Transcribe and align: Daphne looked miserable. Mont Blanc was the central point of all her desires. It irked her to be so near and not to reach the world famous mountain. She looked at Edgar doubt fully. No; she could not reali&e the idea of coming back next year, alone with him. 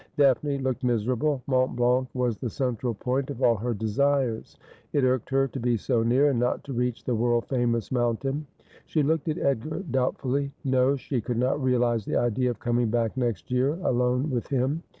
Daphne 0.17 0.57
looked 0.57 0.83
miserable. 0.83 1.43
Mont 1.45 1.75
Blanc 1.75 2.07
was 2.15 2.35
the 2.39 2.49
central 2.49 2.95
point 2.95 3.29
of 3.29 3.43
all 3.43 3.55
her 3.57 3.75
desires. 3.75 4.57
It 4.93 5.03
irked 5.03 5.29
her 5.29 5.47
to 5.49 5.59
be 5.59 5.77
so 5.77 6.01
near 6.01 6.31
and 6.31 6.39
not 6.39 6.63
to 6.63 6.73
reach 6.73 7.03
the 7.03 7.13
world 7.13 7.45
famous 7.45 7.91
mountain. 7.91 8.47
She 8.87 9.03
looked 9.03 9.29
at 9.29 9.37
Edgar 9.37 9.81
doubt 9.91 10.17
fully. 10.17 10.53
No; 10.65 10.95
she 10.95 11.21
could 11.21 11.37
not 11.37 11.57
reali&e 11.59 12.03
the 12.03 12.17
idea 12.17 12.49
of 12.49 12.57
coming 12.57 12.89
back 12.89 13.15
next 13.15 13.51
year, 13.51 13.75
alone 13.83 14.31
with 14.31 14.47
him. 14.47 14.81